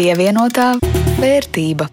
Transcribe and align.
Pievienotā 0.00 0.78
vērtība. 1.20 1.84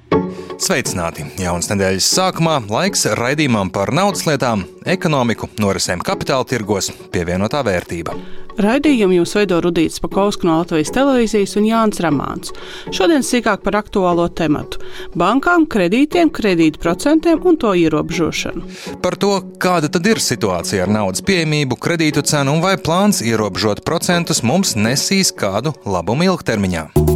Sveicināti! 0.64 1.26
Jaunas 1.44 1.68
nedēļas 1.68 2.06
sākumā 2.08 2.54
laiks 2.72 3.02
raidījumam 3.20 3.68
par 3.76 3.92
naudas 3.92 4.22
lietām, 4.24 4.62
ekonomiku, 4.88 5.50
norisēm 5.60 6.00
kapitāla 6.08 6.48
tirgos, 6.48 6.88
pievienotā 7.12 7.66
vērtība. 7.68 8.16
Raidījumu 8.64 9.18
jums 9.18 9.36
veido 9.36 9.58
Rudīts 9.62 10.00
Pakausks 10.00 10.48
no 10.48 10.56
Latvijas 10.62 10.94
televīzijas 10.96 11.58
un 11.60 11.68
Jānis 11.68 12.00
Ramāns. 12.06 12.54
Šodien 12.96 13.28
sīkāk 13.28 13.60
par 13.66 13.76
aktuālo 13.82 14.30
tematu- 14.32 14.80
bankām, 15.24 15.68
kredītiem, 15.68 16.32
kredītu 16.32 16.80
procentiem 16.80 17.44
un 17.44 17.58
to 17.58 17.76
ierobežošanu. 17.76 18.64
Par 19.02 19.20
to, 19.20 19.42
kāda 19.60 19.92
tad 19.92 20.08
ir 20.08 20.24
situācija 20.24 20.88
ar 20.88 20.88
naudas 20.88 21.22
pieejamību, 21.22 21.76
kredītu 21.76 22.24
cenu 22.24 22.56
un 22.56 22.62
vai 22.62 22.78
plāns 22.78 23.20
ierobežot 23.22 23.84
procentus 23.84 24.42
mums 24.42 24.76
nesīs 24.76 25.36
kādu 25.36 25.76
labumu 25.86 26.24
ilgtermiņā. 26.24 27.07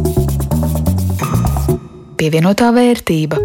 Pievienotā 2.20 2.68
vērtība. 2.74 3.38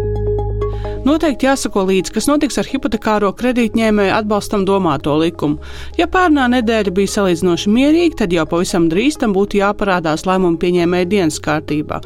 Noteikti 1.08 1.46
jāsako 1.46 1.86
līdzi, 1.88 2.12
kas 2.12 2.26
notiks 2.28 2.58
ar 2.60 2.66
hipotekāro 2.68 3.30
kredītņēmēju 3.38 4.12
atbalstam 4.12 4.66
domāto 4.68 5.14
likumu. 5.16 5.56
Ja 5.96 6.04
pērnā 6.10 6.48
nedēļa 6.52 6.92
bija 6.94 7.12
salīdzinoši 7.14 7.72
mierīga, 7.72 8.18
tad 8.22 8.34
jau 8.36 8.44
pavisam 8.50 8.90
drīz 8.92 9.16
tam 9.22 9.32
būtu 9.36 9.60
jāparādās 9.62 10.26
lēmumu 10.28 10.60
pieņēmēju 10.60 11.08
dienas 11.14 11.40
kārtībā. 11.44 12.02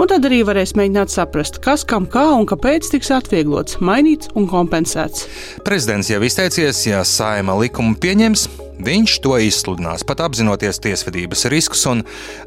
Un 0.00 0.08
tad 0.10 0.24
arī 0.28 0.42
varēs 0.46 0.74
mēģināt 0.78 1.12
saprast, 1.12 1.60
kas 1.64 1.86
kam 1.88 2.08
kā 2.10 2.24
un 2.36 2.46
kāpēc 2.48 2.88
tiks 2.94 3.12
atvieglots, 3.14 3.80
mainīts 3.84 4.32
un 4.38 4.48
kompensēts. 4.50 5.28
Prezidents 5.66 6.10
jau 6.12 6.22
izteicies, 6.24 6.86
ja 6.88 7.04
saima 7.08 7.56
likumu 7.60 7.96
pieņems, 8.00 8.48
Viņš 8.82 9.18
to 9.22 9.36
izsludinās, 9.38 10.02
pat 10.02 10.22
apzinoties 10.24 10.80
tiesvedības 10.82 11.44
riskus, 11.52 11.84
un 11.86 12.00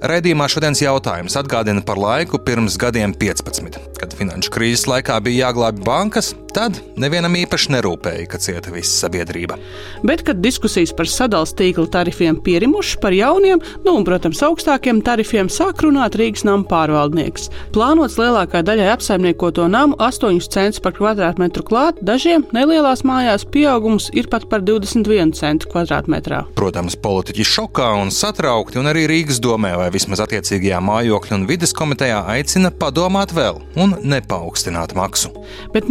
raidījumā 0.04 0.50
šodienas 0.52 0.82
jautājums 0.82 1.38
atgādina 1.40 1.84
par 1.86 2.02
laiku 2.02 2.42
pirms 2.44 2.76
gadiem 2.82 3.14
15, 3.16 3.78
kad 4.02 4.16
finanšu 4.20 4.52
krīzes 4.52 4.88
laikā 4.90 5.22
bija 5.24 5.46
jāglābj 5.46 5.86
bankas, 5.86 6.34
tad 6.56 6.82
nevienam 7.00 7.38
īpaši 7.38 7.74
nerūpēja, 7.76 8.26
ka 8.32 8.42
cieta 8.42 8.74
visa 8.74 9.06
sabiedrība. 9.06 9.60
Bet, 10.08 10.26
kad 10.28 10.42
diskusijas 10.44 10.94
par 10.96 11.10
sadalījuma 11.12 11.34
tīkla 11.36 11.90
tarifiem 11.92 12.38
pierimušas 12.44 13.00
par 13.04 13.12
jauniem, 13.16 13.60
nu 13.84 13.96
un, 14.00 14.06
protams, 14.08 14.40
augstākiem 14.46 15.02
tarifiem, 15.04 15.50
sāk 15.52 15.84
runāt 15.84 16.16
Rīgas 16.20 16.46
nama 16.48 16.64
pārvaldnieks. 16.70 17.50
Plānots 17.76 18.16
lielākā 18.20 18.62
daļai 18.66 18.88
apsaimniekoto 18.94 19.68
namu 19.72 19.98
8 20.00 20.40
centus 20.48 20.82
par 20.84 20.96
kvadrātmetru 20.96 21.66
klāt, 21.68 22.00
dažiem 22.06 22.46
nelielās 22.56 23.04
mājās 23.08 23.44
pieaugums 23.52 24.08
ir 24.16 24.30
pat 24.32 24.48
par 24.52 24.64
21 24.64 25.36
centu 25.36 25.72
kvadrātmetru 25.74 26.16
kilometrā. 26.16 26.46
Protams, 26.56 26.96
politiķi 26.96 27.46
šokā 27.46 27.90
un 28.02 28.12
satraukti, 28.12 28.80
un 28.80 28.88
arī 28.90 29.06
Rīgas 29.08 29.40
domē 29.40 29.76
vai 29.78 29.90
vismaz 29.94 30.22
attiecīgajā 30.24 30.80
mājokļu 30.82 31.36
un 31.36 31.46
vidas 31.48 31.74
komitejā 31.74 32.24
aicina 32.28 32.72
padomāt 32.72 33.34
vēl 33.34 33.62
un 33.76 33.96
nepaukstināt 34.04 34.96
maksu. 34.96 35.32
Bet 35.74 35.90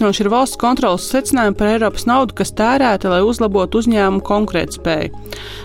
neiepriecinoši 0.00 0.22
ir 0.24 0.30
valsts 0.32 0.58
kontrolas 0.60 1.08
secinājumi 1.10 1.56
par 1.58 1.68
Eiropas 1.74 2.06
naudu, 2.08 2.34
kas 2.34 2.52
tērēta, 2.56 3.10
lai 3.12 3.20
uzlabotu 3.24 3.80
uzņēmumu 3.80 4.22
konkurētspēju. 4.24 5.10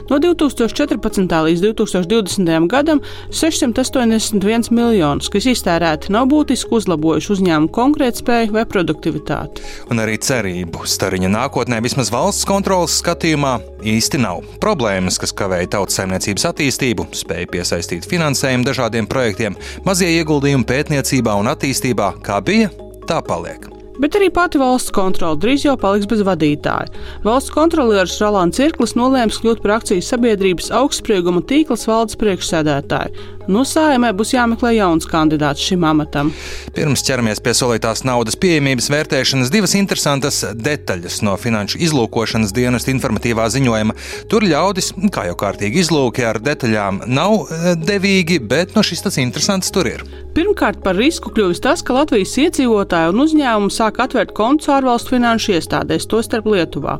No 0.09 0.19
2014. 0.19 1.35
līdz 1.47 1.63
2020. 1.63 2.67
gadam 2.67 3.01
681 3.31 4.71
miljonus, 4.75 5.29
kas 5.31 5.47
iztērēti, 5.47 6.11
nav 6.11 6.27
būtiski 6.31 6.75
uzlabojuši 6.75 7.31
uzņēmumu 7.35 7.71
konkurētspēju 7.75 8.55
vai 8.55 8.65
produktivitāti. 8.67 9.63
Un 9.91 10.03
arī 10.03 10.17
cerību 10.19 10.85
stariņa 10.85 11.31
nākotnē 11.31 11.79
vismaz 11.85 12.11
valsts 12.13 12.47
kontrolas 12.47 12.99
skatījumā 13.01 13.57
īsti 13.85 14.21
nav. 14.21 14.43
Problēmas, 14.63 15.19
kas 15.21 15.35
kavēja 15.35 15.77
tautsājumniecības 15.77 16.49
attīstību, 16.51 17.07
spēja 17.15 17.51
piesaistīt 17.53 18.09
finansējumu 18.09 18.67
dažādiem 18.67 19.07
projektiem, 19.07 19.55
mazie 19.87 20.11
ieguldījumi 20.19 20.67
pētniecībā 20.67 21.37
un 21.39 21.53
attīstībā, 21.53 22.15
kā 22.25 22.41
bija, 22.45 22.73
tā 23.09 23.21
paliek. 23.25 23.74
Bet 24.01 24.17
arī 24.19 24.31
pati 24.33 24.59
valsts 24.59 24.91
kontrole 24.95 25.39
drīz 25.39 25.65
jau 25.67 25.77
paliks 25.79 26.09
bez 26.11 26.23
vadītāja. 26.27 26.91
Valsts 27.25 27.53
kontrolieris 27.55 28.17
Rolands 28.23 28.59
Cirklis 28.59 28.95
nolēma 28.99 29.31
kļūt 29.31 29.63
par 29.63 29.77
akcijas 29.77 30.11
sabiedrības 30.11 30.71
augstsprieguma 30.75 31.43
tīkls 31.47 31.87
valdes 31.89 32.19
priekšsēdētāju. 32.19 33.31
Nu, 33.45 33.61
sājumē 33.61 34.09
būs 34.17 34.31
jāmeklē 34.33 34.71
jauns 34.73 35.05
kandidāts 35.05 35.61
šim 35.61 35.83
amatam. 35.85 36.31
Pirms 36.73 37.03
ķeramies 37.05 37.41
pie 37.45 37.53
solītās 37.53 38.01
naudas 38.07 38.37
pieejamības 38.41 38.89
vērtēšanas, 38.89 39.51
divas 39.53 39.75
interesantas 39.77 40.41
detaļas 40.57 41.19
no 41.25 41.35
finanšu 41.37 41.77
izlūkošanas 41.85 42.55
dienas 42.55 42.89
informatīvā 42.89 43.45
ziņojuma. 43.53 43.95
Tur 44.31 44.47
ļaudis, 44.49 44.91
kā 45.13 45.27
jau 45.29 45.37
kārtīgi 45.37 45.83
izlūki 45.83 46.25
ar 46.25 46.41
detaļām, 46.41 47.03
nav 47.05 47.37
eh, 47.45 47.67
devīgi, 47.77 48.39
bet 48.41 48.73
no 48.73 48.81
šis 48.85 49.05
tas 49.05 49.21
interesants 49.21 49.69
tur 49.73 49.91
ir. 49.93 50.01
Pirmkārt, 50.35 50.81
par 50.83 50.97
risku 50.97 51.29
kļuvis 51.31 51.61
tas, 51.63 51.85
ka 51.85 51.93
Latvijas 51.95 52.33
iedzīvotāji 52.41 53.13
un 53.13 53.21
uzņēmumi 53.27 53.77
sāk 53.85 53.99
atvērt 54.01 54.33
kontus 54.33 54.69
ārvalstu 54.73 55.13
finanšu 55.13 55.55
iestādēs, 55.59 56.07
tostarp 56.09 56.47
Lietuvā. 56.49 56.97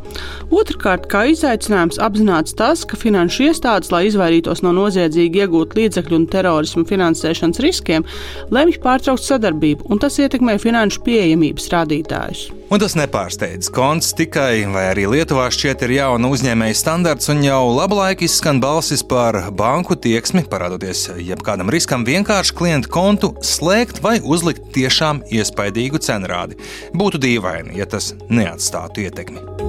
Otrakārt, 0.53 1.07
kā 1.09 1.25
izaicinājums 1.31 1.97
apzināts 2.03 2.53
tas, 2.57 2.83
ka 2.85 2.99
finanšu 2.99 3.49
iestādes, 3.49 3.91
lai 3.93 4.05
izvairītos 4.09 4.61
no 4.65 4.73
noziedzīgi 4.75 5.45
iegūt 5.45 5.73
līdzekļu 5.79 6.19
un 6.19 6.27
terorismu 6.29 6.85
finansēšanas 6.89 7.63
riskiem, 7.65 8.05
lemj 8.53 8.77
pārtraukt 8.83 9.25
sadarbību, 9.25 9.89
un 9.89 10.03
tas 10.03 10.19
ietekmē 10.21 10.59
finanšu 10.61 11.01
pieejamības 11.07 11.71
rādītājus. 11.73 12.49
Un 12.65 12.81
tas 12.81 12.95
nepārsteidz. 12.97 13.69
Konts 13.73 14.09
tikai, 14.17 14.63
vai 14.73 14.87
arī 14.89 15.05
Lietuvā 15.11 15.45
šķiet 15.53 15.83
ir 15.85 15.93
jauna 15.99 16.31
uzņēmēja 16.33 16.77
standarts, 16.79 17.29
un 17.29 17.43
jau 17.45 17.59
labu 17.69 17.99
laiku 17.99 18.25
izskan 18.25 18.57
balsis 18.63 19.05
par 19.05 19.37
banku 19.53 19.93
tieksmi, 19.93 20.47
parādoties 20.49 21.05
jebkādam 21.21 21.69
riskam 21.73 22.07
vienkārši 22.07 22.57
klientu 22.57 22.89
kontu 22.95 23.31
slēgt 23.45 24.01
vai 24.05 24.17
uzlikt 24.17 24.73
tiešām 24.73 25.21
iespaidīgu 25.29 26.01
cenrādi. 26.01 26.57
Būtu 26.97 27.21
dīvaini, 27.21 27.77
ja 27.77 27.85
tas 27.85 28.15
neatstātu 28.33 29.05
ietekmi. 29.05 29.64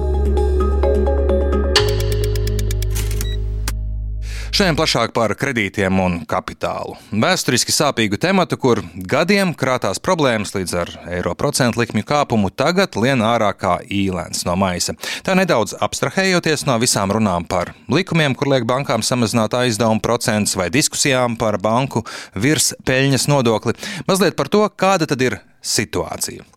Šodien 4.57 4.73
plašāk 4.73 5.11
par 5.13 5.29
kredītiem 5.37 5.99
un 6.01 6.13
kapitālu. 6.25 6.95
Vēsturiski 7.13 7.69
sāpīgu 7.75 8.17
tematu, 8.17 8.57
kur 8.57 8.79
gadiem 9.11 9.51
krātās 9.53 10.01
problēmas 10.01 10.55
līdz 10.55 10.73
ar 10.81 10.91
eiro 11.13 11.35
procentu 11.37 11.83
likmju 11.83 12.01
kāpumu, 12.09 12.49
tagad 12.49 12.97
lien 12.97 13.21
ārā 13.21 13.51
kā 13.53 13.75
īlēns 13.85 14.47
no 14.49 14.55
maisa. 14.57 14.95
Tā 15.21 15.37
nedaudz 15.37 15.75
abstrahējoties 15.77 16.65
no 16.65 16.79
visām 16.81 17.13
runām 17.13 17.45
par 17.45 17.75
likumiem, 17.85 18.33
kur 18.33 18.49
liek 18.49 18.65
bankām 18.65 19.05
samazināt 19.05 19.53
aizdevumu 19.59 20.01
procentus 20.01 20.57
vai 20.57 20.71
diskusijām 20.73 21.37
par 21.37 21.61
banku 21.61 22.01
virs 22.33 22.73
peļņas 22.81 23.29
nodokli, 23.29 23.77
mazliet 24.09 24.33
par 24.41 24.49
to, 24.49 24.65
kāda 24.73 25.05
tad 25.05 25.21
ir 25.21 25.37
situācija. 25.61 26.49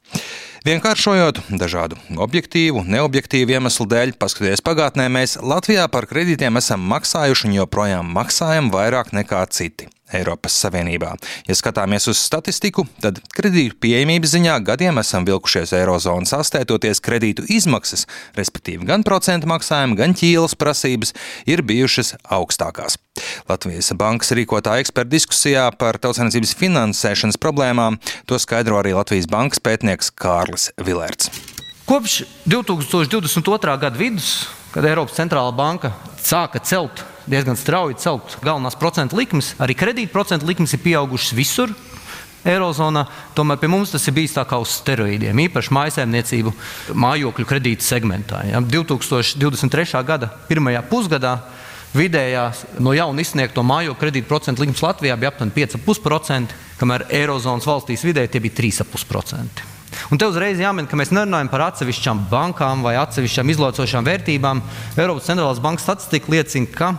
Vienkāršojot 0.60 1.38
dažādu 1.56 1.97
objektīvu, 2.21 2.82
neobjektīvu 2.84 3.54
iemeslu 3.54 3.87
dēļ, 3.88 4.10
paskatoties 4.21 4.60
pagātnē, 4.60 5.06
mēs 5.09 5.38
Latvijā 5.41 5.87
par 5.88 6.04
kredītiem 6.10 6.60
esam 6.60 6.84
maksājuši 6.91 7.48
un 7.48 7.56
joprojām 7.62 8.10
maksājam 8.12 8.69
vairāk 8.75 9.15
nekā 9.16 9.41
citi. 9.56 9.88
Eiropas 10.12 10.56
Savienībā. 10.60 11.15
Ja 11.48 11.56
skatāmies 11.56 12.09
uz 12.10 12.21
statistiku, 12.21 12.84
tad 13.00 13.22
kredītu 13.32 13.78
pieejamības 13.81 14.34
ziņā 14.34 14.56
gadiem 14.66 15.00
esam 15.00 15.25
vilkušies 15.28 15.72
Eirozonas 15.78 16.34
astētoties 16.37 17.00
kredītu 17.04 17.47
izmaksas, 17.48 18.09
respektīvi 18.37 18.91
gan 18.91 19.06
procentu 19.06 19.48
maksājumi, 19.48 19.97
gan 20.03 20.16
ķīlas 20.19 20.59
prasības 20.60 21.15
ir 21.48 21.65
bijušas 21.65 22.16
augstākās. 22.27 22.98
Latvijas 23.50 23.92
bankas 23.98 24.34
rīkotā 24.36 24.78
eksperta 24.82 25.10
diskusijā 25.12 25.66
par 25.78 25.98
tautsainicības 26.03 26.56
finansēšanas 26.60 27.41
problēmām 27.41 28.00
to 28.31 28.38
skaidro 28.41 28.81
arī 28.81 28.94
Latvijas 28.97 29.28
bankas 29.31 29.62
pētnieks 29.64 30.12
Kārlis 30.14 30.70
Vilērts. 30.81 31.30
Kopš 31.91 32.22
2022. 32.47 33.78
gada 33.83 33.97
vidus, 33.98 34.47
kad 34.71 34.86
Eiropas 34.86 35.16
centrālā 35.18 35.50
banka 35.56 35.91
sāka 36.22 36.62
celt 36.62 37.03
diezgan 37.30 37.59
strauji 37.59 37.98
celt 38.00 38.36
galvenās 38.45 38.78
procentu 38.78 39.18
likmes. 39.18 39.54
Arī 39.62 39.77
kredīta 39.78 40.12
procentu 40.12 40.48
likmes 40.50 40.74
ir 40.74 40.83
pieaugušas 40.84 41.34
visur. 41.36 41.72
Eirozonā 42.41 43.04
tomēr 43.36 43.59
pie 43.60 43.68
mums 43.68 43.91
tas 43.92 44.06
ir 44.09 44.15
bijis 44.16 44.33
tā 44.33 44.47
kā 44.48 44.56
uz 44.62 44.72
steroīdiem, 44.78 45.42
īpaši 45.45 45.74
mājsaimniecību 45.77 46.53
mājokļu 46.97 47.45
kredīta 47.48 47.84
segmentā. 47.84 48.41
Ja. 48.48 48.62
2023. 48.65 50.00
gada 50.09 50.30
pirmajā 50.48 50.80
pusgadā 50.89 51.34
vidējā 51.97 52.45
no 52.83 52.95
jauna 52.95 53.25
izsniegto 53.25 53.65
mājokļu 53.66 53.98
kredīta 54.01 54.28
procentu 54.28 54.65
likmes 54.65 54.83
Latvijā 54.84 55.16
bija 55.19 55.33
aptuveni 55.33 55.57
5,5%, 55.57 56.57
kamēr 56.81 57.07
Eirozonas 57.21 57.69
valstīs 57.69 58.04
vidēji 58.07 58.34
tie 58.34 58.42
bija 58.45 58.59
3,5%. 58.63 59.69
Un 60.10 60.19
te 60.19 60.27
uzreiz 60.31 60.60
jāmin, 60.63 60.87
ka 60.87 60.98
mēs 60.98 61.10
nerunājam 61.15 61.51
par 61.51 61.65
atsevišķām 61.66 62.27
bankām 62.31 62.84
vai 62.87 62.95
atsevišķām 63.01 63.51
izlaicošām 63.54 64.07
vērtībām. 64.07 64.63
Eiropas 64.95 65.27
centrālās 65.27 65.63
bankas 65.63 65.87
statistika 65.89 66.31
liecina, 66.31 66.71
ka 66.71 66.92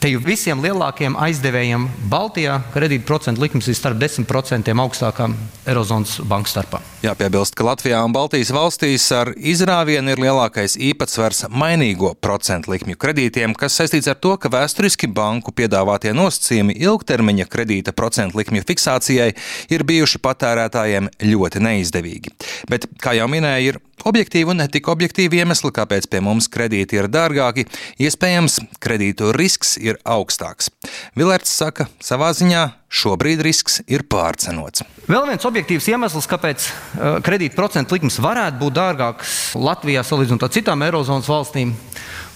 Te 0.00 0.08
jau 0.08 0.20
visiem 0.24 0.62
lielākiem 0.64 1.12
aizdevējiem 1.20 1.82
Baltijā 2.08 2.54
kredīta 2.72 3.04
procentu 3.04 3.42
likmes 3.42 3.66
ir 3.68 3.76
starp 3.76 3.98
10% 4.00 4.72
augstākām 4.72 5.34
Eirozonas 5.68 6.14
banku 6.24 6.48
starpā. 6.48 6.80
Jāpiebilst, 7.04 7.52
ka 7.52 7.66
Latvijā 7.68 7.98
un 8.06 8.14
Baltijas 8.16 8.48
valstīs 8.56 9.04
ar 9.12 9.34
izrāvienu 9.36 10.14
ir 10.14 10.22
lielākais 10.24 10.78
īpatsvars 10.80 11.42
mainīgo 11.52 12.14
procentu 12.16 12.72
likmju 12.72 12.96
kredītiem, 12.96 13.52
kas 13.52 13.76
saistīts 13.76 14.08
ar 14.08 14.16
to, 14.16 14.38
ka 14.40 14.48
vēsturiski 14.48 15.10
banku 15.12 15.52
piedāvātie 15.52 16.14
nosacījumi 16.16 16.78
ilgtermiņa 16.80 17.50
kredīta 17.52 17.92
procentu 17.92 18.40
likmju 18.40 18.64
fiksācijai 18.72 19.34
ir 19.68 19.84
bijuši 19.84 20.24
patērētājiem 20.24 21.12
ļoti 21.28 21.64
neizdevīgi. 21.68 22.32
Bet, 22.72 22.88
kā 23.04 23.18
jau 23.20 23.28
minēju, 23.28 23.74
ir 23.74 23.82
Objektīvi 24.00 24.48
un 24.48 24.62
netik 24.62 24.88
objektīvi 24.88 25.42
iemesli, 25.42 25.70
kāpēc 25.76 26.06
pie 26.08 26.22
mums 26.24 26.46
kredīti 26.52 26.96
ir 26.96 27.08
dārgāki, 27.12 27.66
iespējams, 28.00 28.56
kredītu 28.80 29.34
risks 29.36 29.74
ir 29.76 29.89
augstāks. 30.04 30.70
Vilērts 31.18 31.50
saka, 31.58 31.88
savā 32.04 32.30
ziņā 32.36 32.66
šobrīd 32.90 33.42
risks 33.44 33.80
ir 33.90 34.04
pārcenots. 34.10 34.84
Vēl 35.10 35.26
viens 35.28 35.46
objektīvs 35.46 35.88
iemesls, 35.92 36.28
kāpēc 36.30 36.66
uh, 36.66 37.18
kredīta 37.24 37.56
procentu 37.58 37.96
likmes 37.96 38.18
varētu 38.22 38.60
būt 38.60 38.76
dārgākas 38.76 39.34
Latvijā 39.58 40.04
salīdzinot 40.06 40.46
ar 40.46 40.52
citām 40.54 40.84
Eirozonas 40.86 41.30
valstīm, 41.30 41.72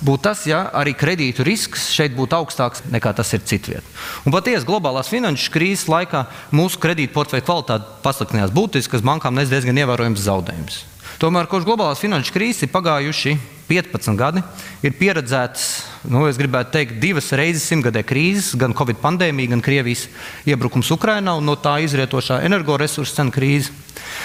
būtu 0.05 0.25
tas, 0.27 0.45
ja 0.51 0.65
arī 0.75 0.95
kredītu 0.99 1.47
risks 1.47 1.89
šeit 1.95 2.17
būtu 2.17 2.39
augstāks 2.39 2.85
nekā 2.93 3.15
tas 3.17 3.31
ir 3.37 3.45
citviet. 3.47 3.87
Un 4.27 4.35
patiesi 4.35 4.67
globālās 4.69 5.11
finanšu 5.13 5.53
krīzes 5.55 5.89
laikā 5.91 6.27
mūsu 6.55 6.83
kredīta 6.83 7.15
portfeļa 7.17 7.47
kvalitāte 7.47 7.99
pasliktinājās 8.05 8.55
būtiski, 8.55 8.97
kas 8.97 9.07
bankām 9.07 9.39
nes 9.39 9.53
diezgan 9.53 9.79
ievērojams 9.85 10.27
zaudējums. 10.27 10.83
Tomēr 11.23 11.47
kopš 11.51 11.67
globālās 11.69 12.03
finanšu 12.03 12.35
krīzes 12.35 12.67
ir 12.67 12.75
pagājuši 12.75 13.37
15 13.69 14.17
gadi, 14.19 14.43
ir 14.85 14.93
pieredzētas, 14.99 15.65
nu, 16.13 16.27
es 16.29 16.39
gribētu 16.41 16.75
teikt, 16.75 16.99
divas 17.03 17.31
reizes 17.37 17.65
simtgadē 17.71 18.03
krīzes, 18.07 18.53
gan 18.61 18.77
Covid 18.77 19.01
pandēmija, 19.01 19.55
gan 19.55 19.65
Krievijas 19.65 20.07
iebrukums 20.49 20.93
Ukrajinā 20.95 21.37
un 21.39 21.49
no 21.49 21.57
tā 21.57 21.79
izrietošā 21.85 22.43
energoresursu 22.45 23.17
cenu 23.17 23.35
krīze. 23.35 23.73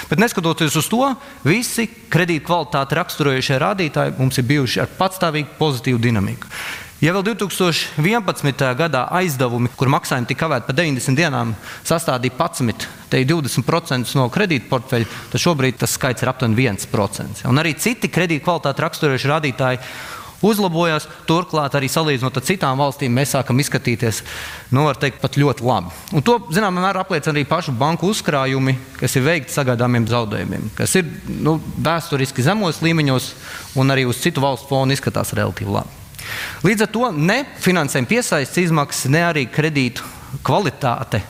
Bet 0.10 0.20
neskatoties 0.20 0.76
uz 0.80 0.90
to, 0.92 1.14
visi 1.48 1.88
kredīta 2.12 2.48
kvalitāti 2.50 3.00
raksturojušie 3.00 3.62
rādītāji 3.64 4.18
mums 4.20 4.42
ir 4.42 4.48
bijuši 4.50 4.84
ar 4.84 4.94
patstāvīgu 5.00 5.56
pozitīvu 5.60 6.02
dinamiku. 6.04 6.52
Ja 7.00 7.14
vēl 7.16 7.24
2011. 7.30 8.66
gadā 8.76 9.06
aizdevumi, 9.22 9.70
kur 9.80 9.88
maksājumi 9.88 10.28
tika 10.28 10.42
kavēti 10.44 10.68
pa 10.68 10.74
90 10.76 11.16
dienām, 11.16 11.54
sastādīja 11.88 12.36
11, 12.36 12.88
te 13.08 13.22
ir 13.22 13.28
20% 13.30 14.18
no 14.20 14.26
kredītportfeļa, 14.36 15.08
tad 15.32 15.40
šobrīd 15.40 15.78
tas 15.80 15.94
skaits 15.96 16.26
ir 16.26 16.32
aptuveni 16.34 16.60
1%. 16.66 17.46
Un 17.48 17.62
arī 17.62 17.72
citi 17.80 18.12
kredīta 18.12 18.44
kvalitāti 18.44 18.84
raksturojuši 18.84 19.32
rādītāji 19.32 19.80
uzlabojās. 20.44 21.08
Turklāt, 21.30 21.78
arī 21.80 21.88
salīdzinot 21.92 22.36
ar 22.36 22.46
citām 22.50 22.84
valstīm, 22.84 23.16
mēs 23.16 23.32
sākam 23.38 23.64
izskatīties, 23.64 24.20
nu, 24.76 24.84
var 24.90 25.00
teikt, 25.00 25.22
pat 25.24 25.40
ļoti 25.40 25.64
labi. 25.70 25.96
Un 26.20 26.26
to, 26.28 26.36
zināmā 26.52 26.84
mērā, 26.84 27.06
apliecina 27.06 27.38
arī 27.38 27.46
pašu 27.48 27.78
banku 27.80 28.12
uzkrājumi, 28.12 28.76
kas 29.00 29.16
ir 29.16 29.24
veikti 29.24 29.56
sagaidāmiem 29.56 30.10
zaudējumiem, 30.12 30.68
kas 30.76 31.00
ir 31.00 31.08
nu, 31.48 31.56
vēsturiski 31.80 32.44
zemos 32.44 32.84
līmeņos 32.84 33.32
un 33.80 33.96
arī 33.96 34.04
uz 34.12 34.20
citu 34.20 34.44
valstu 34.44 34.68
fonu 34.74 35.00
izskatās 35.00 35.32
relatīvi 35.40 35.80
labi. 35.80 35.99
Līdz 36.66 36.86
ar 36.86 36.94
to 36.94 37.12
ne 37.16 37.42
finansējuma 37.64 38.10
piesaistes 38.10 38.66
izmaksas, 38.66 39.10
ne 39.12 39.24
arī 39.28 39.46
kredītu 39.50 40.06
kvalitāte, 40.46 41.22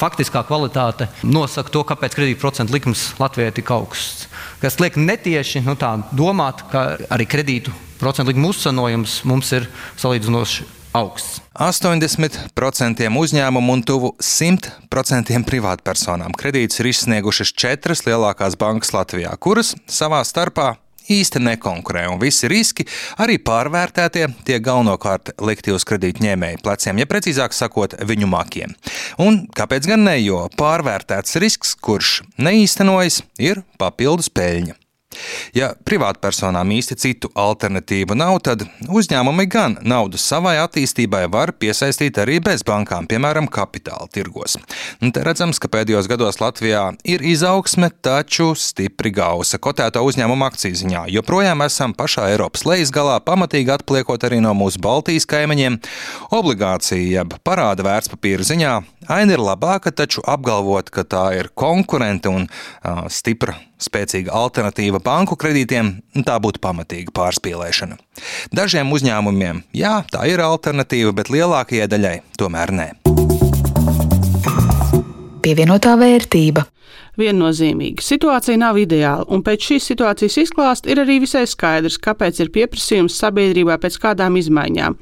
faktiskā 0.00 0.42
kvalitāte 0.48 1.10
nosaka 1.26 1.72
to, 1.72 1.84
kāpēc 1.86 2.16
kredītprocentu 2.16 2.74
likums 2.74 3.10
Latvijai 3.20 3.50
ir 3.52 3.56
tik 3.60 3.70
augsts. 3.74 4.26
Kas 4.62 4.80
liek 4.80 4.98
netieši 5.00 5.62
nu, 5.66 5.76
domāt, 6.16 6.64
ka 6.72 6.96
arī 7.12 7.28
kredītu 7.28 7.74
procentu 8.00 8.32
likuma 8.32 8.52
uzcenojums 8.54 9.22
mums 9.28 9.52
ir 9.56 9.68
salīdzinoši 10.00 10.68
augsts. 10.96 11.40
80% 11.60 13.08
uzņēmumu 13.20 13.74
un 13.76 13.82
tuvu 13.86 14.12
100% 14.24 15.42
privātpersonām 15.46 16.34
kredītus 16.38 16.80
ir 16.80 16.90
izsniegušas 16.90 17.52
četras 17.52 18.06
lielākās 18.08 18.56
bankas 18.60 18.94
Latvijā, 18.96 19.34
kuras 19.38 19.74
savā 19.90 20.22
starpā 20.26 20.74
īsti 21.10 21.42
nekonkurē, 21.44 22.06
un 22.12 22.20
visi 22.22 22.50
riski, 22.50 22.86
arī 23.22 23.38
pārvērtētie, 23.42 24.26
tiek 24.46 24.64
galvenokārt 24.64 25.34
likti 25.44 25.74
uz 25.74 25.86
kredītņēmēju 25.88 26.62
pleciem, 26.64 27.00
ja 27.02 27.08
precīzāk 27.10 27.56
sakot, 27.56 27.96
viņu 28.06 28.30
makiem. 28.30 28.76
Un 29.22 29.44
kāpēc 29.56 29.90
gan 29.90 30.06
ne, 30.08 30.18
jo 30.22 30.46
pārvērtēts 30.60 31.40
risks, 31.42 31.74
kurš 31.80 32.20
neīstenojas, 32.40 33.22
ir 33.42 33.64
papildus 33.80 34.32
peļņa. 34.32 34.78
Ja 35.56 35.72
privātpersonām 35.86 36.70
īsti 36.76 36.96
citu 37.02 37.30
alternatīvu 37.34 38.14
nav, 38.14 38.36
tad 38.46 38.62
uzņēmumi 38.86 39.46
gan 39.50 39.74
naudu 39.82 40.20
savai 40.20 40.54
attīstībai 40.62 41.24
var 41.32 41.50
piesaistīt 41.58 42.20
arī 42.22 42.38
bez 42.44 42.62
bankām, 42.66 43.08
piemēram, 43.10 43.48
kapitāla 43.50 44.06
tirgos. 44.14 44.54
Un 45.02 45.10
te 45.14 45.24
redzams, 45.26 45.58
ka 45.58 45.70
pēdējos 45.72 46.06
gados 46.10 46.38
Latvijā 46.42 46.84
ir 47.02 47.24
izaugsme, 47.26 47.90
taču 47.90 48.52
stipri 48.54 49.10
gausa 49.14 49.58
kotēto 49.58 50.04
uzņēmumu 50.06 50.46
akciju 50.46 50.78
ziņā. 50.84 51.04
Joprojām 51.16 51.66
esam 51.66 51.96
pašā 51.98 52.30
Eiropas 52.30 52.62
lejas 52.68 52.94
galā, 52.94 53.18
pamatīgi 53.26 53.74
atpliekot 53.74 54.28
arī 54.30 54.38
no 54.44 54.54
mūsu 54.54 54.78
Baltijas 54.84 55.26
kaimiņiem. 55.30 55.80
Obligācija 56.38 57.20
jeb 57.20 57.34
parāda 57.42 57.86
vērtspapīra 57.86 58.46
ziņā 58.46 58.78
aina 59.10 59.36
ir 59.36 59.42
labāka, 59.42 59.92
taču 59.94 60.22
apgalvot, 60.26 60.90
ka 60.94 61.04
tā 61.04 61.24
ir 61.38 61.50
konkurente 61.58 62.30
un 62.30 62.46
uh, 62.46 63.04
stipra 63.12 63.56
spēcīga 63.80 64.32
alternatīva 64.36 65.00
banku 65.04 65.38
kredītiem, 65.40 65.94
tā 66.26 66.36
būtu 66.42 66.60
pamatīga 66.62 67.14
pārspīlēšana. 67.16 67.98
Dažiem 68.54 68.92
uzņēmumiem, 68.92 69.64
jā, 69.76 70.00
tā 70.12 70.26
ir 70.30 70.42
alternatīva, 70.44 71.14
bet 71.16 71.32
lielākajai 71.32 71.88
daļai 71.90 72.16
tomēr 72.38 72.74
nē. 72.76 72.88
Pievienotā 75.40 75.96
vērtība 75.96 76.66
viennozīmīgi. 77.20 78.04
Situācija 78.04 78.58
nav 78.60 78.78
ideāla, 78.80 79.26
un 79.28 79.44
pēc 79.46 79.70
šīs 79.70 79.90
situācijas 79.92 80.38
izklāsta 80.44 80.90
ir 80.92 81.02
arī 81.04 81.20
visai 81.24 81.44
skaidrs, 81.48 81.98
kāpēc 82.02 82.40
ir 82.42 82.52
pieprasījums 82.54 83.18
sabiedrībā 83.20 83.76
pēc 83.82 83.98
kādām 84.02 84.38
izmaiņām. 84.40 84.96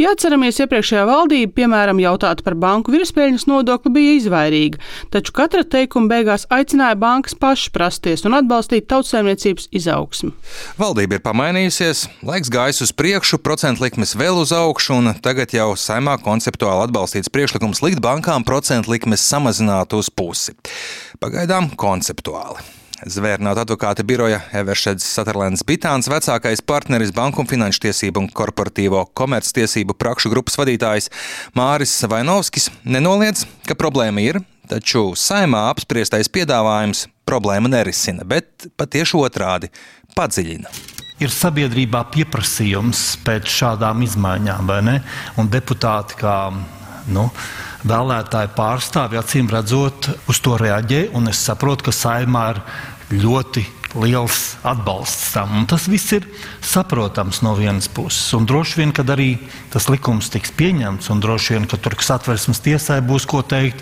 Ja 0.00 0.14
atceramies, 0.14 0.60
iepriekšējā 0.64 1.04
valdība, 1.08 1.54
piemēram, 1.60 2.00
jautāt 2.02 2.42
par 2.46 2.56
banku 2.58 2.94
virspēļņas 2.94 3.46
nodokli, 3.50 3.94
bija 3.98 4.16
izvairīga, 4.18 4.82
taču 5.14 5.34
katra 5.36 5.64
teikuma 5.64 6.12
beigās 6.12 6.46
aicināja 6.54 6.98
bankas 6.98 7.36
pašas 7.38 7.72
prasties 7.74 8.24
un 8.28 8.36
atbalstīt 8.38 8.88
tautsēmniecības 8.90 9.68
izaugsmu. 9.78 10.32
Valdība 10.80 11.18
ir 11.18 11.24
pamainījusies, 11.24 12.06
laiks 12.26 12.52
gājis 12.52 12.82
uz 12.86 12.94
priekšu, 12.96 13.40
procentu 13.44 13.84
likmes 13.84 14.14
vēl 14.18 14.40
uz 14.40 14.54
augšu, 14.56 14.98
un 14.98 15.12
tagad 15.24 15.52
jau 15.56 15.72
saimā 15.78 16.16
konceptuāli 16.22 16.88
atbalstīts 16.88 17.32
priekšlikums 17.32 17.82
likt 17.84 18.02
bankām 18.04 18.46
procentu 18.46 18.94
likmes 18.94 19.24
samazināt 19.26 19.94
uz 19.98 20.10
pusi. 20.10 20.54
Pagaidām 21.18 21.57
konceptuāli. 21.78 22.62
Zvērnāta 23.06 23.62
advokāta 23.62 24.02
biroja 24.02 24.40
Everšēds 24.58 25.04
Saterlēns 25.06 25.62
Bitāns, 25.66 26.08
vecākais 26.10 26.62
partneris 26.66 27.12
Banku 27.14 27.44
un 27.44 27.50
Finanšu 27.50 27.84
tiesību 27.84 28.24
un 28.24 28.28
korporatīvo 28.40 29.04
komerctiesību 29.18 29.94
prakšu 29.98 30.32
grupas 30.32 30.58
vadītājs 30.58 31.10
Māris 31.58 31.94
Vainovskis 32.10 32.70
nenoliedz, 32.82 33.44
ka 33.68 33.78
problēma 33.78 34.24
ir, 34.24 34.40
taču 34.70 35.12
saimā 35.18 35.68
apspriestais 35.70 36.30
piedāvājums 36.30 37.06
problēmu 37.28 37.70
nerisina, 37.70 38.26
bet 38.26 38.66
pat 38.76 38.94
tieši 38.96 39.22
otrādi- 39.22 39.70
padziļina 40.18 40.70
ir 41.18 41.32
sabiedrībā 41.34 42.04
pieprasījums 42.14 43.18
pēc 43.26 43.50
šādām 43.50 44.04
izmaiņām, 44.06 44.66
vai 44.70 44.82
ne? 44.86 44.96
Un 45.36 45.48
deputāti, 45.50 46.18
kā 46.20 46.36
nu, 47.10 47.30
vēlētāju 47.86 48.54
pārstāvji 48.56 49.20
acīm 49.20 49.50
redzot 49.52 50.10
uz 50.28 50.40
to 50.42 50.58
reaģē, 50.58 51.08
un 51.14 51.30
es 51.30 51.42
saprotu, 51.46 51.88
ka 51.88 51.94
saimā 51.94 52.46
ir 52.54 52.62
ļoti 53.22 53.64
liels 53.96 54.58
atbalsts 54.68 55.32
tam. 55.32 55.54
Un 55.60 55.66
tas 55.68 55.86
viss 55.88 56.12
ir 56.12 56.26
saprotams 56.64 57.40
no 57.44 57.54
vienas 57.56 57.88
puses. 57.88 58.20
Un 58.36 58.44
droši 58.48 58.82
vien, 58.82 58.92
kad 58.92 59.08
arī 59.12 59.30
tas 59.72 59.88
likums 59.88 60.28
tiks 60.32 60.52
pieņemts, 60.58 61.08
un 61.12 61.22
droši 61.24 61.56
vien, 61.56 61.68
ka 61.68 61.80
tur 61.80 61.96
satversmes 62.04 62.60
tiesai 62.64 63.00
būs 63.04 63.26
ko 63.28 63.40
teikt, 63.40 63.80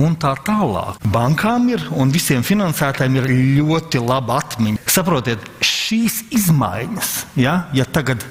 un 0.00 0.18
tā 0.20 0.34
tālāk. 0.44 1.00
Bankām 1.14 1.70
ir 1.72 1.86
un 1.96 2.12
visiem 2.12 2.44
finansētājiem 2.44 3.20
ir 3.22 3.30
ļoti 3.62 4.02
laba 4.04 4.42
atmiņa. 4.42 4.84
Saprotiet, 4.98 5.48
šīs 5.64 6.26
izmaiņas, 6.34 7.14
ja, 7.40 7.62
ja 7.76 7.88
tagad 7.88 8.24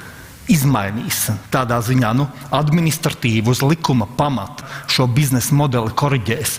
izmainīs 0.52 1.28
tādā 1.54 1.80
ziņā, 1.84 2.14
nu, 2.18 2.28
administratīvi 2.56 3.52
uz 3.52 3.62
likuma 3.66 4.08
pamata 4.18 4.68
šo 4.92 5.08
biznesa 5.12 5.56
modeli 5.58 5.94
korģēs. 5.98 6.58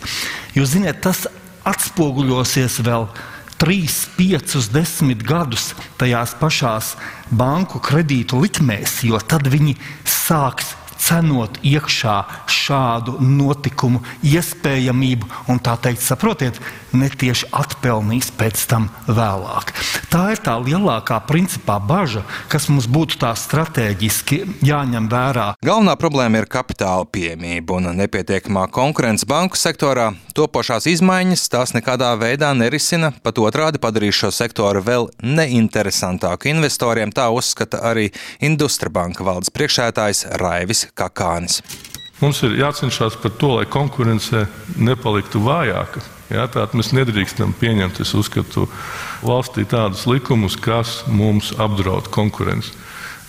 Jūs 0.56 0.74
zināt, 0.76 1.02
tas 1.04 1.26
atspoguļosies 1.68 2.80
vēl 2.84 3.08
3, 3.58 3.94
5, 4.16 4.58
10 4.70 5.24
gadus 5.26 5.72
tajās 5.98 6.36
pašās 6.38 6.92
banku 7.30 7.80
kredītu 7.82 8.38
likmēs, 8.44 9.00
jo 9.08 9.18
tad 9.18 9.48
viņi 9.50 9.74
sāks 10.06 10.76
cenot 10.98 11.58
iekšā 11.66 12.16
šādu 12.50 13.16
notikumu 13.22 14.02
iespējamību 14.26 15.28
un 15.52 15.60
tā 15.62 15.76
teikt, 15.80 16.02
saprotiet, 16.04 16.58
netieši 16.92 17.50
atpelnīs 17.54 18.30
pēc 18.36 18.64
tam 18.70 18.88
vēlāk. 19.06 19.72
Tā 20.12 20.24
ir 20.34 20.42
tā 20.44 20.56
lielākā 20.60 21.20
principā 21.28 21.78
bažas, 21.80 22.26
kas 22.52 22.68
mums 22.72 22.88
būtu 22.90 23.20
tā 23.22 23.34
strateģiski 23.36 24.40
jāņem 24.64 25.08
vērā. 25.12 25.48
Galvenā 25.64 25.94
problēma 26.00 26.42
ir 26.42 26.50
kapitāla 26.50 27.06
pieejamība 27.12 27.78
un 27.78 27.92
nepietiekamā 27.98 28.66
konkurence 28.74 29.28
banku 29.28 29.58
sektorā. 29.60 30.10
Topošās 30.38 30.86
izmaiņas 30.90 31.48
tās 31.50 31.74
nekādā 31.74 32.12
veidā 32.20 32.52
nerisina, 32.56 33.10
pat 33.22 33.40
otrādi 33.42 33.80
padarīs 33.82 34.16
šo 34.18 34.30
sektoru 34.34 34.82
vēl 34.86 35.08
neinteresantāku 35.22 36.52
investoriem. 36.52 37.12
Tā 37.14 37.28
uzskata 37.34 37.82
arī 37.90 38.08
Industria 38.44 38.92
banka 38.92 39.26
valdes 39.26 39.52
priekšētājs 39.54 40.24
Raivis 40.40 40.87
Kakānis. 40.96 41.62
Mums 42.18 42.40
ir 42.42 42.56
jācenšas 42.58 43.14
par 43.22 43.30
to, 43.38 43.52
lai 43.60 43.66
konkurence 43.70 44.46
nepaliktu 44.74 45.38
vājāka. 45.44 46.02
Jā, 46.28 46.48
Tātad 46.50 46.74
mēs 46.76 46.90
nedrīkstam 46.92 47.54
pieņemt, 47.56 48.00
es 48.02 48.10
uzskatu, 48.18 48.66
valstī 49.22 49.62
tādus 49.68 50.02
likumus, 50.10 50.58
kas 50.60 51.04
mums 51.06 51.54
apdraud 51.56 52.10
konkurenci. 52.12 52.74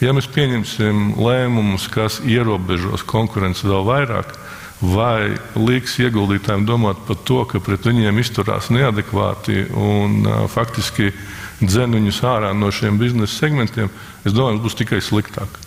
Ja 0.01 0.15
mēs 0.15 0.27
pieņemsim 0.33 1.13
lēmumus, 1.19 1.85
kas 1.91 2.17
ierobežos 2.25 3.05
konkurenci 3.07 3.69
vēl 3.69 3.85
vairāk, 3.87 4.33
vai 4.81 5.37
liks 5.59 5.99
ieguldītājiem 6.01 6.65
domāt 6.65 7.05
par 7.07 7.21
to, 7.29 7.43
ka 7.45 7.61
pret 7.61 7.85
viņiem 7.85 8.19
izturās 8.23 8.71
neadekvāti 8.73 9.67
un 9.75 10.21
uh, 10.23 10.43
faktiski 10.51 11.13
dzen 11.61 11.93
viņus 11.99 12.23
ārā 12.25 12.53
no 12.55 12.71
šiem 12.71 12.97
biznesa 12.97 13.45
segmentiem, 13.45 13.91
es 14.25 14.33
domāju, 14.33 14.63
būs 14.65 14.79
tikai 14.79 15.03
sliktāk 15.03 15.59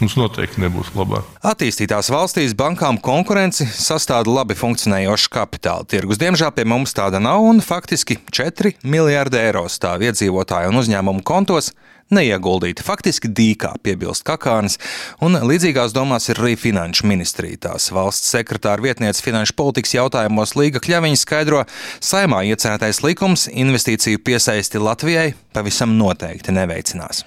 mums 0.00 0.16
noteikti 0.18 0.62
nebūs 0.62 0.92
labāk. 0.96 1.26
Attīstītās 1.46 2.10
valstīs 2.12 2.54
bankām 2.58 3.00
konkurenci 3.02 3.68
sastāda 3.70 4.32
labi 4.32 4.56
funkcionējošs 4.58 5.28
kapitāla 5.32 5.86
tirgus. 5.88 6.20
Diemžēl 6.22 6.52
pie 6.56 6.66
mums 6.68 6.94
tāda 6.96 7.20
nav, 7.22 7.44
un 7.44 7.62
faktiski 7.64 8.18
4 8.30 8.76
miljardi 8.84 9.40
eiro 9.40 9.66
stāv 9.72 10.06
iedzīvotāju 10.06 10.72
un 10.72 10.82
uzņēmumu 10.82 11.26
kontos. 11.26 11.72
Neieguldīti 12.06 12.84
faktiski 12.86 13.26
dīkā, 13.34 13.72
piebilst 13.82 14.22
Kakānis, 14.28 14.76
un 15.18 15.34
līdzīgās 15.42 15.90
domās 15.96 16.28
ir 16.30 16.38
arī 16.38 16.52
Finanšu 16.60 17.08
ministrija. 17.10 17.58
Tās 17.66 17.88
valsts 17.90 18.30
sekretāra 18.30 18.84
vietniece 18.84 19.24
finanšu 19.26 19.56
politikas 19.58 19.96
jautājumos 19.96 20.54
Līga 20.54 20.82
Kļaviņa 20.86 21.18
skaidro, 21.18 21.64
saimā 21.98 22.44
iecerētais 22.52 23.02
likums 23.02 23.48
investīciju 23.50 24.22
piesaisti 24.22 24.78
Latvijai 24.78 25.32
pavisam 25.56 25.98
noteikti 25.98 26.54
neveicinās. 26.54 27.26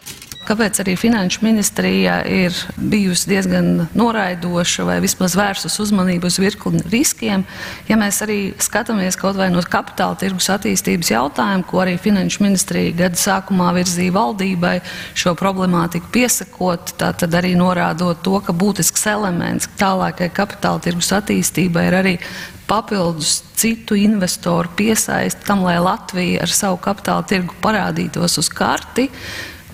Kāpēc 0.50 0.80
arī 0.82 0.96
Finanšu 0.98 1.44
ministrija 1.46 2.24
ir 2.26 2.56
bijusi 2.82 3.30
diezgan 3.30 3.84
noraidoša 3.94 4.82
vai 4.88 4.96
vismaz 5.04 5.36
vērsus 5.38 5.76
uzmanību 5.84 6.26
uz 6.26 6.40
virkni 6.42 6.82
riskiem? 6.90 7.44
Ja 7.86 7.94
mēs 8.02 8.18
arī 8.26 8.40
skatāmies 8.58 9.14
kaut 9.20 9.38
vai 9.38 9.52
no 9.54 9.62
kapitāla 9.62 10.18
tirgus 10.18 10.50
attīstības 10.50 11.12
jautājumu, 11.14 11.68
ko 11.70 11.84
arī 11.84 12.00
Finanšu 12.02 12.42
ministrija 12.42 12.96
gada 13.04 13.22
sākumā 13.22 13.68
virzīja 13.78 14.16
valdībai, 14.16 14.80
šo 15.14 15.36
problemātiku 15.38 16.10
piesakot, 16.18 16.96
tad 16.98 17.28
arī 17.30 17.54
norādot 17.60 18.26
to, 18.26 18.42
ka 18.42 18.50
būtisks 18.50 19.06
elements 19.14 19.70
tālākai 19.78 20.32
kapitāla 20.34 20.82
tirgus 20.82 21.12
attīstībai 21.20 21.86
ir 21.92 22.00
arī 22.00 22.16
papildus 22.66 23.44
citu 23.54 23.94
investoru 24.02 24.74
piesaisti 24.82 25.46
tam, 25.46 25.62
lai 25.70 25.78
Latvija 25.78 26.42
ar 26.42 26.58
savu 26.58 26.82
kapitāla 26.82 27.30
tirgu 27.30 27.54
parādītos 27.62 28.42
uz 28.42 28.50
karti. 28.50 29.12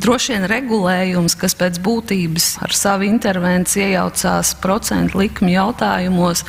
Droši 0.04 0.34
vien 0.36 0.48
regulējums, 0.52 1.38
kas 1.40 1.56
pēc 1.56 1.78
būtības 1.84 2.50
ar 2.66 2.74
savu 2.76 3.08
intervenciju 3.08 3.86
iejaucās 3.86 4.56
procentu 4.64 5.22
likmi 5.24 5.56
jautājumos, 5.56 6.44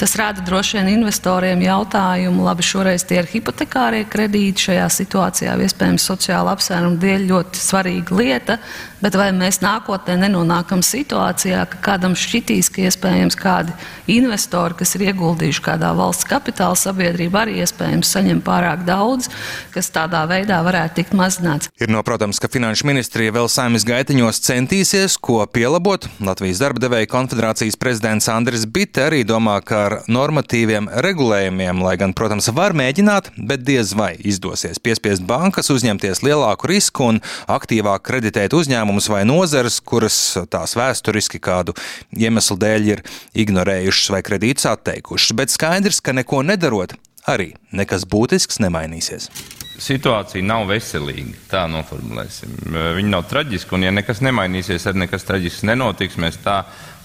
Tas 0.00 0.14
rada 0.16 0.40
droši 0.40 0.78
vien 0.78 0.86
investoriem 0.94 1.60
jautājumu, 1.60 2.46
labi, 2.46 2.64
šoreiz 2.64 3.02
tie 3.04 3.18
ir 3.20 3.26
hipotekārie 3.28 4.06
kredīti. 4.08 4.70
Šajā 4.70 4.86
situācijā 4.94 5.58
iespējams 5.60 6.06
sociāla 6.08 6.54
apsvēruma 6.56 6.96
dēļ 7.02 7.26
ļoti 7.28 7.60
svarīga 7.60 8.16
lieta, 8.16 8.56
bet 9.02 9.16
vai 9.18 9.30
mēs 9.36 9.60
nākotnē 9.64 10.16
nenonākam 10.24 10.82
situācijā, 10.84 11.64
ka 11.72 11.80
kādam 11.90 12.16
šķitīs, 12.18 12.70
ka 12.72 12.84
iespējams 12.86 13.38
kādi 13.40 13.74
investori, 14.10 14.76
kas 14.80 14.94
ir 14.96 15.06
ieguldījuši 15.10 15.64
kādā 15.64 15.92
valsts 15.96 16.28
kapitāla 16.28 16.78
sabiedrībā, 16.78 17.44
arī 17.44 17.60
iespējams 17.64 18.12
saņem 18.14 18.42
pārāk 18.44 18.84
daudz, 18.88 19.30
kas 19.74 19.90
tādā 19.94 20.22
veidā 20.30 20.60
varētu 20.66 21.00
tikt 21.00 21.16
mazināts. 21.18 21.70
Ir 21.80 21.92
noprotams, 21.92 22.40
ka 22.42 22.50
Finanšu 22.52 22.88
ministrija 22.88 23.34
vēl 23.34 23.48
saimnes 23.52 23.86
gaitiņos 23.88 24.42
centīsies, 24.46 25.16
ko 25.20 25.40
pielabot. 25.46 26.08
Latvijas 26.24 26.60
darba 26.62 26.82
devēja 26.82 27.10
konfederācijas 27.10 27.78
prezidents 27.80 28.28
Andris 28.32 28.66
Bitte 28.70 29.06
arī 29.08 29.22
domā, 29.26 29.58
ka 29.64 29.84
ar 29.86 29.96
normatīviem 30.10 30.90
regulējumiem, 31.06 31.82
lai 31.84 31.96
gan, 32.00 32.14
protams, 32.16 32.50
var 32.54 32.74
mēģināt, 32.76 33.32
bet 33.48 33.64
diez 33.66 33.94
vai 33.96 34.12
izdosies 34.18 34.80
piespiest 34.82 35.24
bankas 35.26 35.70
uzņemties 35.72 36.24
lielāku 36.26 36.70
risku 36.70 37.08
un 37.10 37.20
aktīvāk 37.50 38.04
kreditēt 38.06 38.54
uzņēmumus 38.90 39.10
vai 39.10 39.24
nozares, 39.24 39.80
kuras 39.80 40.36
tās 40.50 40.74
vēsturiski 40.76 41.40
kādu 41.40 41.74
iemeslu 42.16 42.56
dēļ 42.58 42.88
ir 42.90 43.02
ignorējušas 43.34 44.10
vai 44.10 44.22
kredītus 44.22 44.66
atteikušas. 44.66 45.36
Bet 45.36 45.50
skaidrs, 45.50 46.00
ka 46.00 46.12
neko 46.12 46.42
nedarot, 46.42 46.94
arī 47.26 47.54
nekas 47.72 48.04
būtisks 48.04 48.60
nemainīsies 48.60 49.30
situācija 49.80 50.44
nav 50.44 50.66
veselīga. 50.68 51.38
Tā 51.48 51.62
noformulēsim. 51.72 52.50
Viņa 52.98 53.08
nav 53.14 53.22
traģiska, 53.30 53.78
un 53.78 53.86
ja 53.86 53.92
nekas 53.94 54.20
nemainīsies, 54.20 54.84
arī 54.90 55.06
nekas 55.06 55.24
traģisks 55.24 55.64
nenotiks. 55.64 56.18
Mēs 56.20 56.36
tā, 56.44 56.58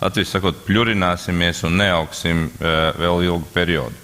atsevišķi 0.03 0.33
sakot, 0.33 0.59
pļurināsimies 0.67 1.63
un 1.69 1.79
neaugsim 1.79 2.49
vēl 2.59 3.29
ilgu 3.29 3.47
periodu. 3.55 3.95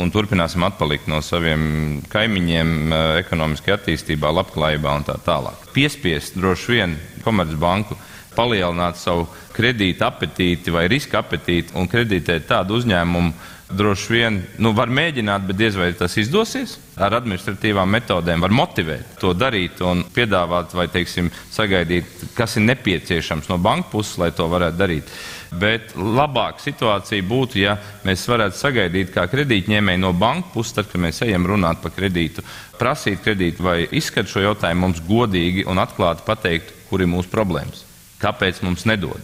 Un 0.00 0.08
turpināsim 0.08 0.62
atpalikt 0.64 1.08
no 1.10 1.18
saviem 1.20 2.00
kaimiņiem 2.12 2.94
ekonomiskajā 3.20 3.76
attīstībā, 3.76 4.30
labklājībā 4.38 4.94
un 4.96 5.04
tā 5.04 5.18
tālāk. 5.20 5.66
Piespiest 5.74 6.38
droši 6.40 6.72
vien 6.72 6.96
Komercbanku 7.24 7.98
palielināt 8.32 8.96
savu 8.96 9.26
kredīta 9.52 10.08
apetīti 10.08 10.72
vai 10.72 10.86
riska 10.88 11.20
apetīti 11.20 11.76
un 11.76 11.90
kreditēt 11.92 12.48
tādu 12.48 12.78
uzņēmumu, 12.80 13.34
droši 13.72 14.12
vien 14.12 14.38
nu, 14.60 14.72
var 14.76 14.90
mēģināt, 14.92 15.44
bet 15.48 15.58
diez 15.60 15.76
vai 15.76 15.90
tas 15.96 16.16
izdosies. 16.20 16.76
Ar 17.00 17.16
administratīvām 17.16 17.88
metodēm 17.92 18.44
var 18.44 18.52
motivēt 18.52 19.16
to 19.20 19.32
darīt 19.36 19.80
un 19.84 20.04
piedāvāt 20.14 20.74
vai, 20.76 20.88
teiksim, 20.92 21.30
sagaidīt, 21.52 22.32
kas 22.36 22.58
ir 22.58 22.66
nepieciešams 22.68 23.48
no 23.52 23.60
banka 23.62 23.92
puses, 23.94 24.18
lai 24.20 24.32
to 24.36 24.48
varētu 24.52 24.80
darīt. 24.80 25.14
Bet 25.52 25.92
labāka 25.96 26.62
situācija 26.64 27.24
būtu, 27.28 27.58
ja 27.60 27.74
mēs 28.06 28.24
varētu 28.28 28.56
sagaidīt, 28.56 29.10
kā 29.12 29.26
kredītņēmēji 29.28 30.00
no 30.00 30.14
banka 30.16 30.48
puses, 30.54 30.72
tad, 30.78 30.88
kad 30.88 31.02
mēs 31.04 31.20
ejam 31.26 31.44
runāt 31.50 31.82
par 31.82 31.92
kredītu, 31.92 32.44
prasīt 32.78 33.20
kredītu 33.24 33.66
vai 33.66 33.82
izskatīt 33.84 34.32
šo 34.32 34.46
jautājumu, 34.46 34.86
mums 34.86 35.02
godīgi 35.04 35.66
un 35.68 35.82
atklāti 35.82 36.24
pateikt, 36.24 36.72
kur 36.88 37.04
ir 37.04 37.12
mūsu 37.12 37.28
problēmas. 37.32 37.84
Kāpēc 38.22 38.62
mums 38.64 38.86
nedod? 38.88 39.20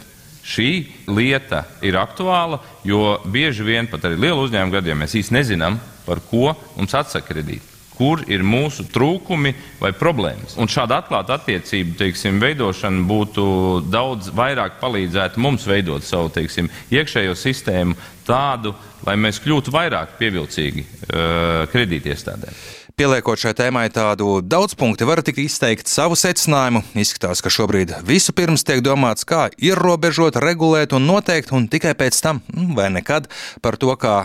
Šī 0.49 0.68
lieta 1.08 1.64
ir 1.85 1.97
aktuāla, 2.00 2.61
jo 2.85 3.18
bieži 3.28 3.64
vien 3.64 3.88
pat 3.88 4.04
arī 4.08 4.20
lielu 4.20 4.44
uzņēmumu 4.44 4.78
gadījumā 4.78 5.04
mēs 5.04 5.16
īsti 5.20 5.37
nezinām, 5.37 5.80
par 6.06 6.20
ko 6.28 6.52
mums 6.76 6.97
atsaka 6.97 7.32
kredīti. 7.32 7.77
Kur 7.99 8.23
ir 8.31 8.45
mūsu 8.47 8.87
trūkumi 8.95 9.55
vai 9.81 9.90
problēmas? 9.97 10.55
Un 10.61 10.71
šāda 10.71 11.00
atklāta 11.02 11.35
attiecību 11.38 11.97
teiksim, 11.99 12.38
veidošana 12.43 13.02
būtu 13.09 13.47
daudz 13.90 14.31
vairāk 14.35 14.78
palīdzētu 14.83 15.43
mums 15.43 15.67
veidot 15.67 16.07
savu 16.07 16.31
teiksim, 16.35 16.71
iekšējo 16.95 17.35
sistēmu 17.38 17.99
tādu, 18.28 18.75
lai 19.07 19.19
mēs 19.19 19.43
kļūtu 19.43 19.75
vairāk 19.75 20.14
pievilcīgi 20.21 20.85
uh, 20.85 21.67
kredītiestādēm. 21.75 22.88
Pieliekot 22.99 23.38
šai 23.38 23.52
tēmai 23.55 23.85
tādu 23.95 24.40
daudzpunktu, 24.43 25.07
var 25.07 25.21
tikt 25.23 25.38
izteikt 25.38 25.87
savu 25.87 26.17
secinājumu. 26.19 26.81
Izskatās, 26.99 27.38
ka 27.38 27.52
šobrīd 27.55 27.93
visu 28.09 28.35
pirms 28.35 28.67
tiek 28.67 28.83
domāts, 28.83 29.23
kā 29.23 29.45
ierobežot, 29.55 30.40
regulēt 30.43 30.97
un 30.99 31.07
noteikt, 31.07 31.52
un 31.55 31.69
tikai 31.71 31.93
pēc 31.95 32.19
tam, 32.25 32.40
nu, 32.50 32.73
vai 32.75 32.88
nekad, 32.90 33.31
par 33.62 33.78
to, 33.78 33.95
kā 34.02 34.17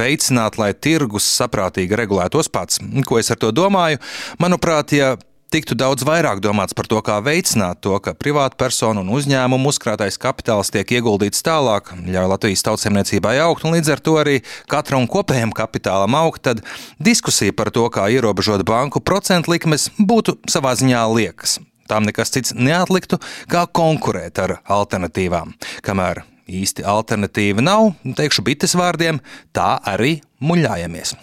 veicināt, 0.00 0.56
lai 0.56 0.70
tirgus 0.72 1.28
saprātīgi 1.28 2.00
regulētos 2.00 2.48
pats. 2.48 2.80
Ko 3.04 3.20
es 3.20 3.28
ar 3.34 3.42
to 3.42 3.52
domāju? 3.52 4.00
Manuprāt, 4.40 4.96
ja 4.96 5.12
tiktu 5.52 5.76
daudz 5.78 6.04
vairāk 6.06 6.40
domāts 6.44 6.76
par 6.76 6.88
to, 6.90 7.00
kā 7.04 7.18
veicināt 7.24 7.80
to, 7.84 7.94
ka 8.02 8.14
privāta 8.18 8.58
persona 8.60 9.02
un 9.02 9.12
uzņēmuma 9.14 9.70
uzkrātais 9.70 10.18
kapitāls 10.20 10.72
tiek 10.74 10.96
ieguldīts 10.98 11.44
tālāk, 11.46 11.92
ļauj 12.06 12.30
Latvijas 12.32 12.64
tautsēmniecībai 12.66 13.36
augt 13.44 13.66
un 13.66 13.76
līdz 13.76 13.94
ar 13.94 14.02
to 14.02 14.16
arī 14.22 14.36
katram 14.70 15.08
kopējam 15.10 15.54
kapitālam 15.56 16.18
augt, 16.18 16.44
tad 16.48 16.62
diskusija 16.98 17.54
par 17.56 17.72
to, 17.74 17.86
kā 17.92 18.08
ierobežot 18.12 18.66
banku 18.66 19.00
procentu 19.00 19.54
likmes, 19.54 19.90
būtu 19.98 20.38
savā 20.50 20.74
ziņā 20.78 21.06
liekas. 21.14 21.58
Tām 21.86 22.06
nekas 22.08 22.32
cits 22.34 22.54
neatliktu, 22.56 23.20
kā 23.50 23.66
konkurēt 23.70 24.42
ar 24.42 24.58
alternatīvām. 24.66 25.54
Kamēr 25.86 26.24
īsti 26.46 26.86
alternatīva 26.86 27.62
nav, 27.62 27.92
teikšu 28.18 28.46
bites 28.46 28.74
vārdiem, 28.78 29.22
tā 29.54 29.76
arī 29.86 30.18
muļājamies. 30.42 31.16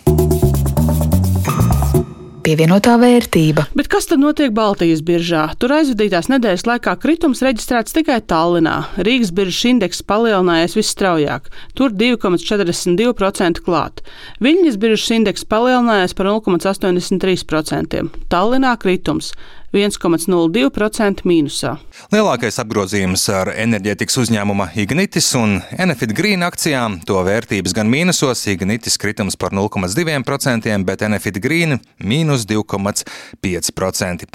Pievienotā 2.43 2.97
vērtība. 2.99 3.63
Bet 3.71 3.87
kas 3.87 4.09
tad 4.09 4.19
notiek 4.19 4.51
Baltijas 4.51 4.99
biržā? 5.07 5.45
Tur 5.63 5.71
aizvadītās 5.77 6.27
nedēļas 6.27 6.65
laikā 6.67 6.97
kritums 6.99 7.39
reģistrēts 7.45 7.95
tikai 7.95 8.17
Tallinā. 8.27 8.73
Rīgas 9.07 9.31
biržas 9.31 9.61
indeks 9.69 10.03
palielinājies 10.03 10.75
visstraujāk, 10.75 11.47
tur 11.79 11.95
2,42% 11.95 13.63
klāt. 13.63 14.03
Viļņas 14.43 14.79
biržas 14.81 15.15
indeks 15.15 15.47
palielinājies 15.47 16.17
par 16.19 16.33
0,83%. 16.33 18.03
Tallinā 18.35 18.75
kritums 18.81 19.31
1,02% 19.73 21.23
mīnusā. 21.25 21.73
Lielākais 22.13 22.59
apgrozījums 22.61 23.23
ar 23.33 23.49
enerģētikas 23.57 24.19
uzņēmuma 24.21 24.67
Ignitis 24.77 25.31
un 25.39 25.55
Enefit 25.81 26.13
Green 26.13 26.45
akcijām. 26.45 26.99
To 27.09 27.17
vērtības 27.25 27.73
gan 27.73 27.89
mīnusos, 27.89 28.43
Ignitis 28.53 28.99
kritums 29.01 29.37
par 29.39 29.55
0,2%, 29.57 30.77
bet 30.85 31.05
Enefit 31.07 31.39
Green 31.41 31.79
mīnus 31.97 32.45
2,5%. 32.49 34.29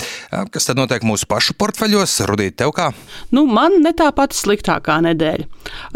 Kas 0.50 0.66
tad 0.66 0.80
notiek 0.80 1.07
mūsu 1.07 1.28
pašu 1.30 1.54
portfeļos? 1.61 2.16
Rudīt, 2.26 2.59
tev 2.59 2.75
kā? 2.75 2.90
Nu, 3.30 3.47
man 3.47 3.78
ne 3.85 3.95
tā 3.95 4.11
pati 4.16 4.35
sliktākā 4.35 4.99
nedēļa. 5.07 5.47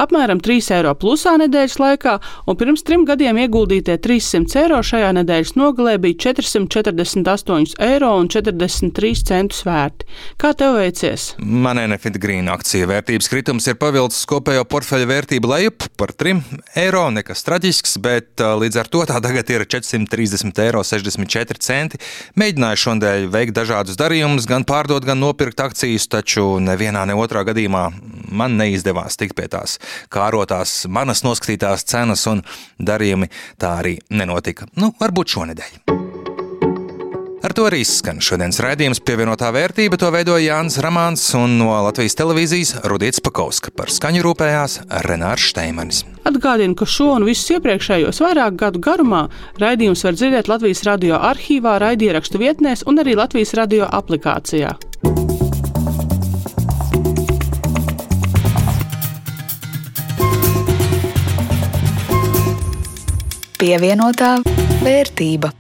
Apmēram 0.06 0.38
3 0.44 0.70
eiro 0.78 0.94
plusā 0.94 1.34
nedēļas 1.42 1.78
laikā, 1.82 2.14
un 2.46 2.61
pirms 2.61 2.87
trim 2.87 3.08
gadiem 3.08 3.42
ieguldītie 3.42 3.99
300 4.06 4.62
eiro 4.62 4.78
šajā 4.87 5.11
nedēļas 5.18 5.56
nogalē 5.58 5.99
bija 6.06 6.30
448 6.30 7.76
eiro 7.90 8.14
un 8.22 8.30
43 8.30 9.12
centi 9.26 9.31
centus 9.32 9.64
vērti. 9.66 10.06
Kā 10.40 10.48
tev 10.58 10.70
veicies? 10.78 11.22
Man 11.40 11.78
Enefit 11.80 12.16
Green 12.22 12.48
akciju 12.52 12.86
vērtības 12.90 13.28
kritums 13.32 13.68
ir 13.70 13.76
pavilcis 13.80 14.26
kopējo 14.28 14.64
portfeļa 14.68 15.06
vērtību 15.08 15.46
lejup 15.52 15.78
par 16.00 16.10
3 16.18 16.42
eiro. 16.82 17.04
Nekas 17.14 17.44
traģisks, 17.46 17.92
bet 18.02 18.28
līdz 18.38 18.76
ar 18.82 18.88
to 18.92 19.00
tā 19.08 19.16
tagad 19.24 19.46
ir 19.52 19.60
430,64 19.66 21.72
eiro. 21.72 21.96
Mēģināju 22.38 22.76
šodien 22.84 23.30
veikt 23.32 23.54
dažādus 23.56 23.96
darījumus, 24.00 24.48
gan 24.50 24.62
pārdot, 24.68 25.02
gan 25.06 25.18
nopirkt 25.22 25.58
akcijas, 25.64 26.04
taču 26.12 26.44
nevienā 26.62 27.02
ne 27.08 27.14
otrā 27.18 27.40
gadījumā 27.48 27.84
man 28.32 28.56
neizdevās 28.60 29.18
tikt 29.20 29.34
pie 29.38 29.48
tās 29.52 29.78
kārotās, 30.12 30.82
manas 30.88 31.24
noskatītās 31.26 31.86
cenas 31.88 32.26
un 32.30 32.44
darījumi 32.80 33.30
tā 33.60 33.76
arī 33.82 33.98
nenotika. 34.10 34.68
Nu, 34.76 34.86
varbūt 35.00 35.36
šonadēļ. 35.36 36.12
Ar 37.42 37.50
to 37.50 37.64
arī 37.66 37.80
skan 37.82 38.20
šodienas 38.22 38.61
raidījums 38.62 39.00
pievienotā 39.02 39.49
vērtība. 39.50 39.99
To 39.99 40.12
veidoja 40.14 40.54
Jānis 40.54 40.76
Ramāns 40.84 41.25
un 41.34 41.56
no 41.58 41.72
Latvijas 41.82 42.14
televīzijas 42.20 42.76
Rudīts 42.87 43.18
Pakauska. 43.18 43.72
Par 43.75 43.90
skaņu 43.90 44.22
rūpējās 44.22 44.76
Renārs 45.08 45.49
Šteimanis. 45.50 46.04
Atgādinu, 46.28 46.76
ka 46.78 46.87
šo 46.87 47.08
un 47.16 47.26
visus 47.26 47.50
iepriekšējos 47.56 48.22
vairāk 48.22 48.54
gadu 48.61 48.78
garumā 48.82 49.25
raidījums 49.58 50.04
var 50.06 50.14
dzirdēt 50.14 50.50
Latvijas 50.52 50.84
radio 50.87 51.18
arhīvā, 51.18 51.80
raidierakstu 51.82 52.38
vietnēs 52.38 52.87
un 52.87 53.02
arī 53.02 53.16
Latvijas 53.18 53.56
radio 53.58 53.90
aplikācijā. 53.90 54.76
Pievienotā 63.58 64.37
vērtība. 64.87 65.52